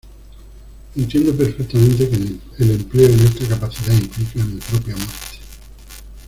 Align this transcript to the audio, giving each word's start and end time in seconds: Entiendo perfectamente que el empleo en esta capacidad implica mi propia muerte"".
Entiendo 0.95 1.31
perfectamente 1.35 2.09
que 2.09 2.63
el 2.63 2.71
empleo 2.71 3.07
en 3.09 3.19
esta 3.19 3.47
capacidad 3.47 3.93
implica 3.93 4.43
mi 4.43 4.57
propia 4.59 4.95
muerte"". 4.95 5.37